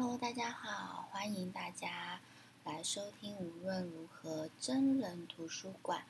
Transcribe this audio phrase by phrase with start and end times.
[0.00, 2.20] Hello，大家好，欢迎大家
[2.62, 6.04] 来收听无论如何真人图书馆。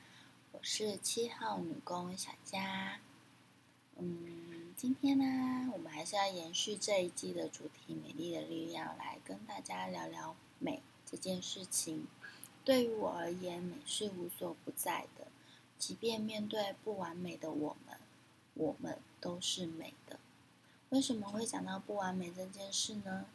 [0.51, 2.99] 我是七号女工小佳。
[3.97, 12.05] 嗯，今天呢，我们还是要延续这一季的主题“美丽的力量”，来跟大家聊聊美这件事情。
[12.63, 15.25] 对于我而言，美是无所不在的，
[15.79, 17.97] 即便面对不完美的我们，
[18.53, 20.19] 我们都是美的。
[20.89, 23.25] 为什么会讲到不完美这件事呢？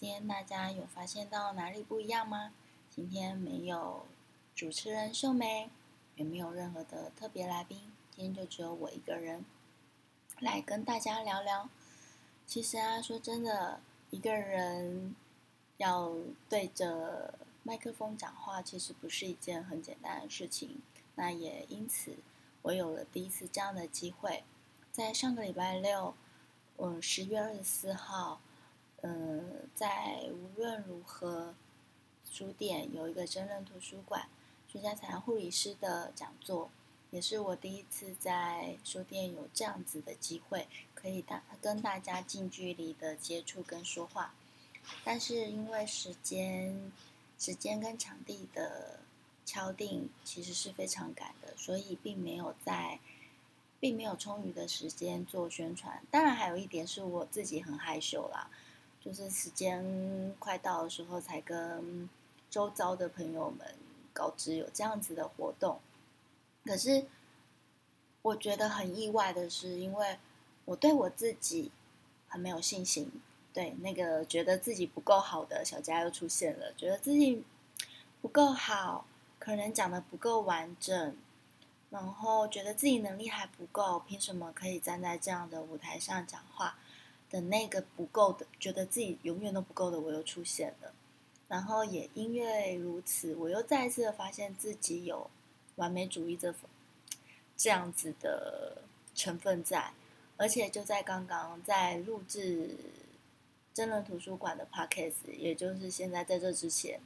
[0.00, 2.52] 今天大家有发现到哪里不一样吗？
[2.88, 4.06] 今天没有
[4.54, 5.68] 主持人秀梅，
[6.14, 9.44] 也没有任何的特别来宾，今天就只有我一个人
[10.38, 11.68] 来跟大家聊聊。
[12.46, 13.80] 其实啊，说真的，
[14.10, 15.16] 一个人
[15.78, 16.14] 要
[16.48, 20.80] 对着麦克风讲话，其实不是一件很简单的事情。
[21.16, 22.14] 那也因此，
[22.62, 24.44] 我有了第一次这样的机会，
[24.92, 26.14] 在上个礼拜六，
[26.76, 28.40] 嗯，十月二十四号。
[29.02, 31.54] 嗯，在无论如何
[32.30, 34.28] 书店有一个真人图书馆，
[34.68, 36.68] 居家采样护理师的讲座，
[37.10, 44.34] 也是我第一次在书店有这样子的机会，可以大跟大家近距离的接触跟说话。
[45.04, 46.90] 但是因为时间、
[47.38, 48.98] 时间跟场地的
[49.44, 52.98] 敲定其实是非常赶的，所以并没有在，
[53.78, 56.02] 并没有充裕的时间做宣传。
[56.10, 58.50] 当然，还有一点是我自己很害羞啦。
[59.00, 62.08] 就是时间快到的时候，才跟
[62.50, 63.74] 周遭的朋友们
[64.12, 65.80] 告知有这样子的活动。
[66.64, 67.06] 可是
[68.22, 70.18] 我觉得很意外的是，因为
[70.64, 71.70] 我对我自己
[72.28, 73.10] 很没有信心，
[73.54, 77.44] 对那个觉得自己不够好的小佳又出现了，觉得自己
[78.20, 79.06] 不够好，
[79.38, 81.16] 可能讲的不够完整，
[81.90, 86.76] 然后觉得自己能力还不够，凭什么可以站在这样的舞台上讲话？
[87.30, 90.92] 的那个不够的，觉得自己永远都不够的，我又出现了。
[91.46, 95.30] 然后也因为如此，我又再一次的发现自己有
[95.76, 96.54] 完美主义这
[97.56, 98.82] 这样子的
[99.14, 99.92] 成分在。
[100.36, 102.76] 而且就在刚刚在录制
[103.74, 107.00] 真人图书馆的 podcast，也就是现在在这之前，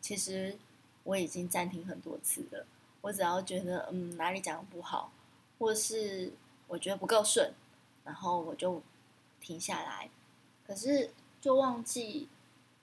[0.00, 0.58] 其实
[1.04, 2.66] 我已经暂停很多次了。
[3.00, 5.12] 我只要觉得嗯哪里讲的不好，
[5.58, 6.32] 或是
[6.68, 7.52] 我觉得不够顺，
[8.04, 8.82] 然后我就。
[9.46, 10.10] 停下来，
[10.66, 12.28] 可是就忘记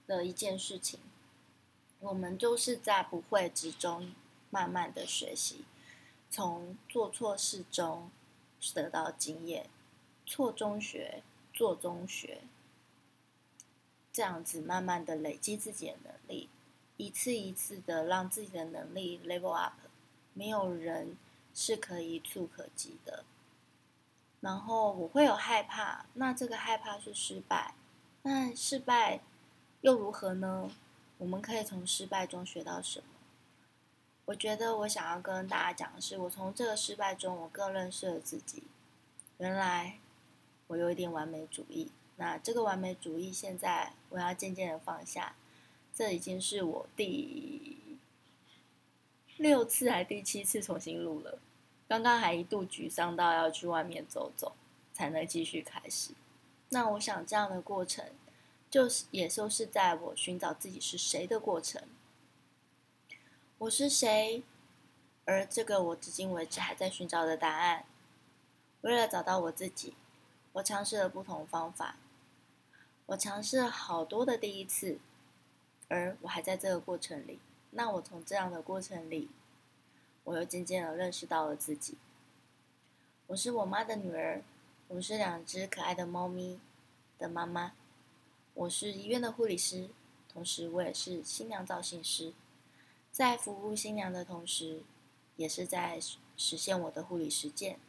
[0.08, 0.98] 了一件事情，
[2.00, 4.14] 我们就是在不会之中
[4.50, 5.66] 慢慢的学习，
[6.30, 8.10] 从做错事中
[8.74, 9.70] 得到经验，
[10.26, 11.22] 错中学，
[11.54, 12.44] 做中学，
[14.14, 16.48] 这样子慢慢的累积自己的能力，
[16.96, 19.74] 一次一次的让自己的能力 level up，
[20.34, 21.18] 没有人
[21.54, 23.26] 是可以触可及的。
[24.44, 27.74] 然后我会有害怕，那这个害怕是失败，
[28.24, 29.22] 那失败
[29.80, 30.70] 又如何呢？
[31.18, 33.06] 我们可以从失败中学到什么？
[34.26, 38.64] 我觉得我想要跟大家讲的是，我从这个失败中，我更认识了自己。
[39.38, 39.98] 原来
[40.68, 45.36] 我有一点完美主义，那这个完美主义现在我要渐渐的放下。
[45.96, 47.98] 这已经是我第
[49.38, 51.40] 六次还第七次重新录了。
[51.94, 54.56] 刚刚还一度沮丧到要去外面走走，
[54.92, 56.16] 才能继续开始。
[56.70, 58.04] 那我想这样的过程，
[58.68, 61.84] 就是也就是在我寻找自己是谁的过程。
[63.60, 64.42] 我是谁？
[65.26, 67.86] 而这个我至今为止还在寻找的答案。
[68.82, 69.96] 为了找到我自己，
[70.54, 71.98] 我尝试了不同方法，
[73.06, 74.98] 我尝试了好多的第一次，
[75.90, 77.40] 而我还在这个过程里。
[77.70, 79.30] 那我从这样的过程里。
[80.26, 81.98] 我又渐渐的认识到了自己。
[83.28, 84.42] 我是我妈的女儿，
[84.88, 86.60] 我是两只可爱的猫咪
[87.18, 87.74] 的妈妈。
[88.54, 89.90] 我是医院的护理师，
[90.32, 92.34] 同时我也是新娘造型师。
[93.12, 94.84] 在服务新娘的同时，
[95.36, 96.00] 也是在
[96.38, 97.80] 实现我的护理实践。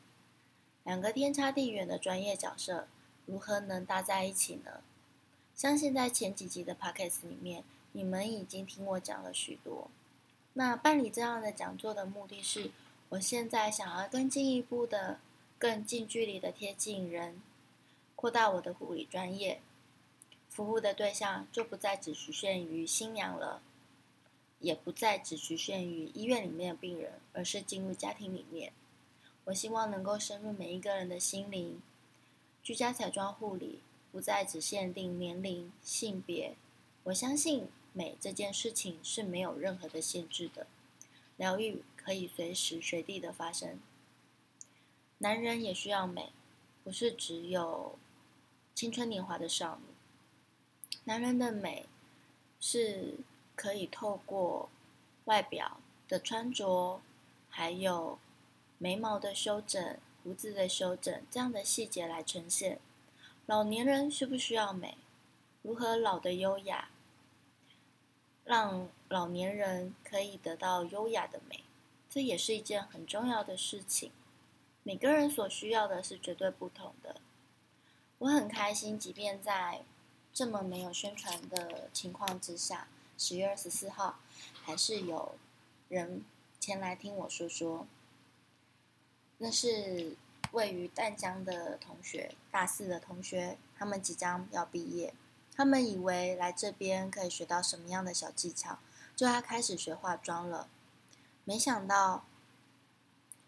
[0.82, 2.88] 两个天差地远的专业角色，
[3.26, 4.82] 如何能搭在一起呢？
[5.54, 9.88] 相信在前几集的 podcast 里面，你们已经听我讲了许多。
[10.56, 12.70] 那办理这样的讲座的目的是，
[13.08, 15.18] 我现在想要更进一步的、
[15.58, 17.42] 更近距离的贴近人，
[18.14, 19.60] 扩大我的护理专业，
[20.48, 23.62] 服务的对象就不再只局限于新娘了，
[24.60, 28.72] 也不再只局限于医院里面的病人，而是进入家庭里面。
[29.46, 31.82] 我希望能够深入每一个人的心灵，
[32.62, 33.80] 居家彩妆护理
[34.12, 36.54] 不再只限定年龄、性别，
[37.02, 37.66] 我相信。
[37.94, 40.66] 美这件事情是没有任何的限制的，
[41.36, 43.78] 疗愈可以随时随地的发生。
[45.18, 46.32] 男人也需要美，
[46.82, 47.96] 不是只有
[48.74, 49.94] 青春年华的少女。
[51.04, 51.86] 男人的美
[52.58, 53.14] 是
[53.54, 54.68] 可以透过
[55.26, 57.00] 外表的穿着，
[57.48, 58.18] 还有
[58.78, 62.80] 眉毛的修整、胡子的修整这样的细节来呈现。
[63.46, 64.98] 老年人需不需要美？
[65.62, 66.90] 如何老的优雅？
[68.44, 71.64] 让老年人可以得到优雅的美，
[72.10, 74.12] 这也是一件很重要的事情。
[74.82, 77.16] 每个人所需要的是绝对不同的。
[78.18, 79.82] 我很开心，即便在
[80.32, 84.20] 这么没有宣传的情况之下，十月二十四号
[84.62, 85.36] 还是有
[85.88, 86.22] 人
[86.60, 87.86] 前来听我说说。
[89.38, 90.16] 那是
[90.52, 95.12] 位于淡江的同学，大四的同学，他们即将要毕业。
[95.56, 98.78] 他们以为来这边可以学到什么样的小技巧，
[99.14, 100.68] 就要开始学化妆了。
[101.44, 102.24] 没想到，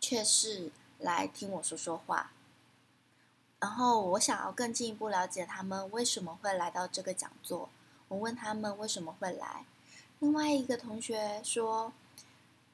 [0.00, 2.30] 却是来听我说说话。
[3.58, 7.70] 然后我想要更进一步了解他们为什么会来到这个讲座。
[8.08, 9.64] 我问他们为什么会来。
[10.20, 11.92] 另外一个同学说：“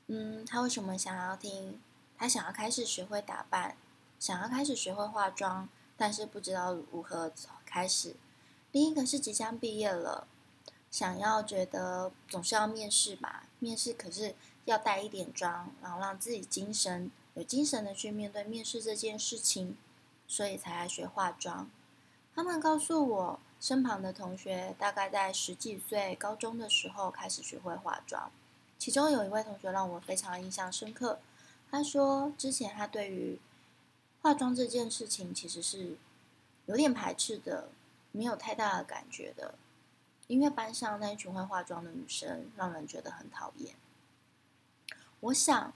[0.08, 1.80] 嗯，他为什么想要听？
[2.18, 3.76] 他想要开始学会打扮，
[4.20, 7.32] 想要开始学会化妆，但是不知道如何
[7.64, 8.16] 开始。”
[8.72, 10.26] 另一个是即将毕业了，
[10.90, 14.34] 想要觉得总是要面试吧，面试可是
[14.64, 19.76] 要带一点妆，然后让自己精神有精神的去面对面试这件事情，
[20.26, 21.70] 所以才来学化妆。
[22.34, 28.32] 他们告诉我，身旁的同学大概在十几岁高中的时候开始学会化妆，
[28.78, 31.20] 其中有一位同学让我非常印象深刻。
[31.70, 33.38] 他说，之前他对于
[34.22, 35.96] 化妆这件事情其实是
[36.64, 37.68] 有点排斥的。
[38.12, 39.54] 没有太大的感觉的，
[40.26, 43.74] 因为班上那一群会化妆的女生让人觉得很讨厌。
[45.20, 45.72] 我想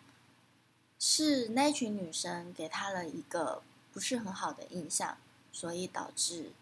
[0.98, 3.62] 是那一群女生给他了一个
[3.92, 5.18] 不是很好的印象，
[5.52, 6.52] 所以导致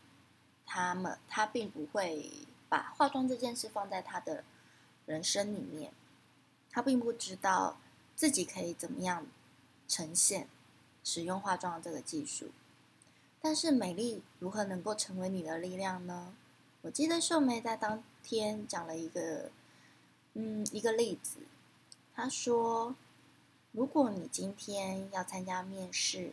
[0.66, 2.30] 他们他并不会
[2.68, 4.44] 把化妆这件事放在他的
[5.06, 5.92] 人生里面，
[6.70, 7.78] 他并不知道
[8.14, 9.26] 自己可以怎么样
[9.88, 10.48] 呈现
[11.02, 12.50] 使用化妆的这个技术。
[13.44, 16.34] 但是美丽如何能够成为你的力量呢？
[16.80, 19.50] 我记得秀梅在当天讲了一个，
[20.32, 21.40] 嗯，一个例子。
[22.14, 22.94] 她说，
[23.72, 26.32] 如果你今天要参加面试，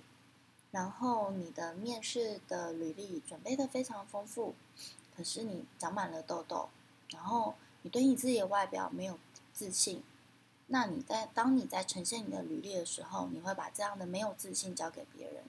[0.71, 4.55] 然后你的面试的履历准备的非常丰富，
[5.13, 6.69] 可是你长满了痘痘，
[7.09, 9.19] 然后你对你自己的外表没有
[9.51, 10.01] 自信，
[10.67, 15.43] 那你在当你在呈现你的履历的时候，你会把这样的没有自信交给别人。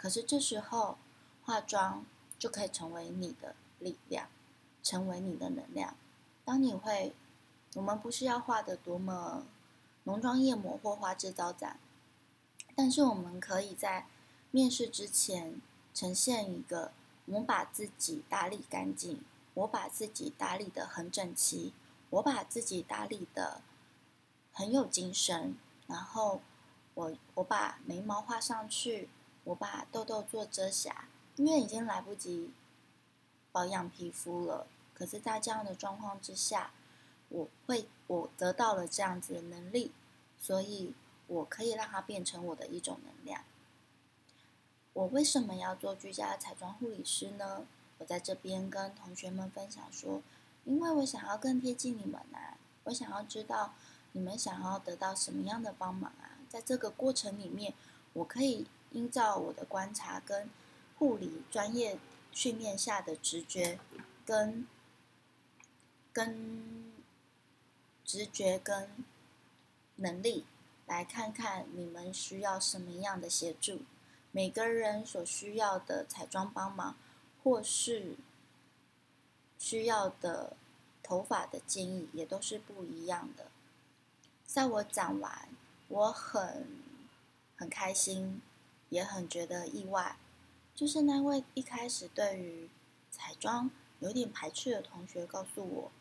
[0.00, 0.96] 可是这时候，
[1.44, 2.06] 化妆
[2.38, 4.30] 就可以成为你的力量，
[4.82, 5.94] 成为你的能量。
[6.42, 7.12] 当你会，
[7.74, 9.44] 我们不是要画的多么
[10.04, 11.78] 浓妆艳抹或花枝招展，
[12.74, 14.06] 但是我们可以在
[14.50, 15.60] 面试之前
[15.92, 16.92] 呈现一个：
[17.26, 21.74] 我把自己打理干净，我把自己打理的很整齐，
[22.08, 23.60] 我把自己打理的
[24.50, 26.40] 很有精神，然后
[26.94, 29.10] 我我把眉毛画上去。
[29.50, 32.50] 我把痘痘做遮瑕，因为已经来不及
[33.50, 34.68] 保养皮肤了。
[34.94, 36.70] 可是，在这样的状况之下，
[37.30, 39.90] 我会我得到了这样子的能力，
[40.38, 40.94] 所以
[41.26, 43.42] 我可以让它变成我的一种能量。
[44.92, 47.66] 我为什么要做居家彩妆护理师呢？
[47.98, 50.22] 我在这边跟同学们分享说，
[50.64, 53.74] 因为我想要更贴近你们啊，我想要知道
[54.12, 57.74] 你们想要得到什么样的帮忙啊，在这个过程里面，
[58.12, 58.68] 我可以。
[58.92, 60.48] 依照我的观察跟
[60.98, 61.98] 护理专业
[62.32, 63.78] 训练下的直觉，
[64.24, 64.66] 跟
[66.12, 66.92] 跟
[68.04, 68.88] 直觉跟
[69.96, 70.44] 能力，
[70.86, 73.82] 来看看你们需要什么样的协助。
[74.32, 76.96] 每个人所需要的彩妆帮忙，
[77.42, 78.16] 或是
[79.58, 80.56] 需要的
[81.02, 83.46] 头发的建议，也都是不一样的。
[84.44, 85.48] 在我讲完，
[85.88, 86.66] 我很
[87.56, 88.40] 很开心。
[88.90, 90.16] 也很觉得意外，
[90.74, 92.68] 就是那位一开始对于
[93.10, 93.70] 彩妆
[94.00, 95.92] 有点排斥的同学告诉我：“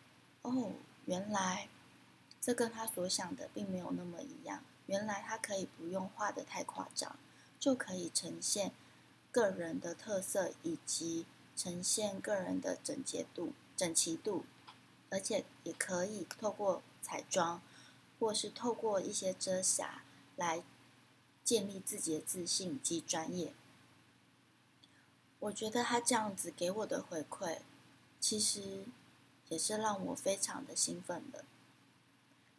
[0.42, 0.74] 哦，
[1.06, 1.70] 原来
[2.42, 4.64] 这跟他所想的并没有那么一样。
[4.88, 7.16] 原来他可以不用画的太夸张，
[7.60, 8.72] 就可以呈现
[9.32, 14.46] 个人的特色以及呈现个人的整洁度、整齐度，
[15.12, 17.62] 而且也可以透过彩妆，
[18.20, 20.02] 或是透过一些遮瑕
[20.36, 20.64] 来。”
[21.50, 23.56] 建立自己的自信及专业，
[25.40, 27.62] 我觉得他这样子给我的回馈，
[28.20, 28.86] 其实
[29.48, 31.44] 也是让我非常的兴奋的，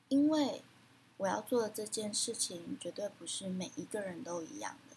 [0.09, 0.65] 因为
[1.19, 4.97] 我要做的这件事情绝对不是每一个人都一样的。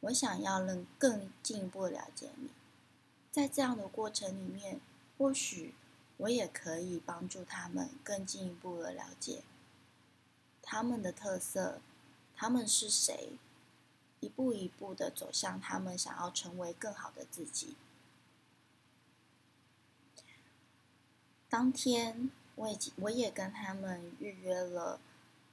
[0.00, 2.48] 我想要能更进一步了解你，
[3.30, 4.80] 在这样的过程里面，
[5.18, 5.74] 或许
[6.16, 9.42] 我也可以帮助他们更进一步的了解
[10.62, 11.82] 他们的特色，
[12.38, 13.30] 他们是谁，
[14.20, 17.74] 一步一步的走向他们想要成为更好的自己。
[21.48, 25.00] 当天，我已经我也跟他们预约了，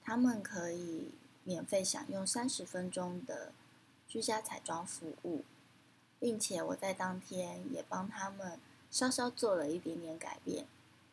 [0.03, 1.09] 他们可以
[1.43, 3.51] 免费享用三十分钟的
[4.07, 5.43] 居家彩妆服务，
[6.19, 8.59] 并且我在当天也帮他们。
[8.91, 10.65] 稍稍做了一点点改变，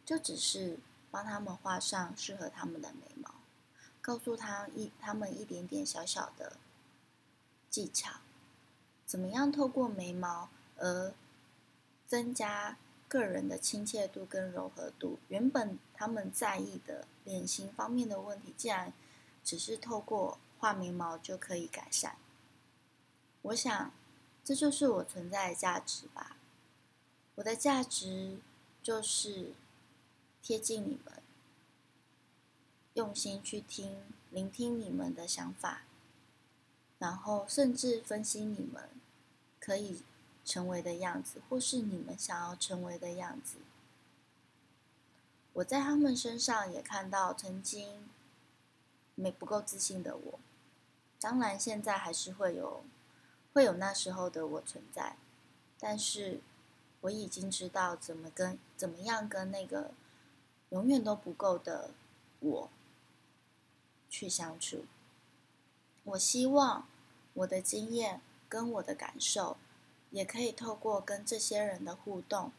[0.05, 0.79] 就只是
[1.11, 3.12] 帮他们画上适合他们的眉，
[4.03, 6.59] 告诉他一他们一点点小小的
[7.71, 8.17] 技巧，
[9.07, 11.15] 怎么样透过眉毛而
[12.07, 12.77] 增加
[13.09, 15.19] 个人的亲切度跟柔和度。
[15.29, 18.93] 原本他们在意的脸型方面的问题，竟然
[19.45, 22.17] 只是透过画眉毛就可以改善。
[23.43, 23.93] 我想，
[24.45, 26.37] 这就是我存在的价值吧。
[27.37, 28.39] 我的价值
[28.83, 29.53] 就是
[30.43, 31.22] 贴近你们，
[32.95, 35.83] 用心去听、聆听你们的想法，
[36.99, 38.89] 然后甚至分析你们
[39.61, 40.03] 可以
[40.45, 43.59] 成为的样子，或是你们想要成为的样子。
[45.55, 48.09] 我在他们身上也看到曾经
[49.15, 50.39] 没不够自信的我，
[51.21, 52.85] 当然现在还是会有
[53.53, 55.17] 会有那时候的我存在，
[55.79, 56.41] 但是。
[57.03, 59.91] 我已经知道怎么跟怎么样跟那个
[60.69, 61.91] 永远都不够的
[62.39, 62.71] 我
[64.13, 64.85] 去相处。
[66.05, 66.87] 我希望
[67.33, 69.57] 我的经验跟我的感受，
[70.11, 72.53] 也可以透过跟这些人的互动，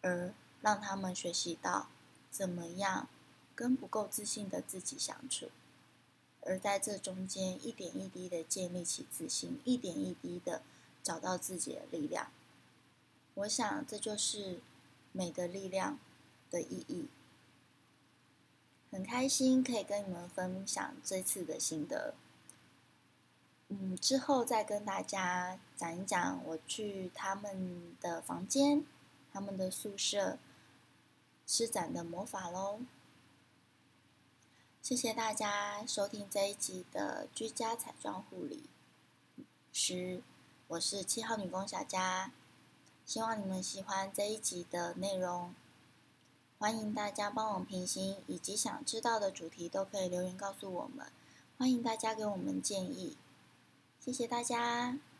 [0.00, 0.32] 而
[0.62, 1.88] 让他们学习到
[2.30, 3.08] 怎么样
[3.56, 5.50] 跟不够自信的自己相处，
[6.42, 10.62] 而在这中间一点一滴的建立起自信，一点一滴的
[11.02, 12.30] 找到自己的力量。
[13.34, 14.60] 我想，这就是
[15.10, 15.98] 美的力量
[16.50, 17.08] 的意义。
[18.94, 22.14] 很开心可以跟你们分享这次的心得。
[23.66, 28.84] 嗯，之后再跟大家讲一讲我去他们的房间、
[29.32, 30.38] 他们的宿舍
[31.44, 32.82] 施展的魔法喽。
[34.80, 38.62] 谢谢大家收听这一集的居家彩妆护理
[39.72, 40.22] 师，
[40.68, 42.30] 我是七号女工小佳。
[43.04, 45.52] 希望你们喜欢这一集的内容，
[46.58, 51.06] 欢迎大家帮我评星，以及想知道的主题都可以留言告诉我们。
[51.58, 53.16] 欢迎大家给我们建议，
[54.00, 54.98] 谢谢大家。